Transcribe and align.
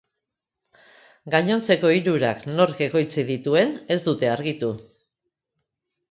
Gainontzeko 1.33 1.91
hirurak 1.97 2.47
nork 2.59 2.81
ekoitzi 2.85 3.25
dituen 3.27 3.75
ez 3.97 3.99
dute 4.09 4.31
argitu. 4.37 4.71